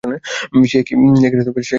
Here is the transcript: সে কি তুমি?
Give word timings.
সে 0.65 0.79
কি 0.81 0.93
তুমি? 0.93 1.07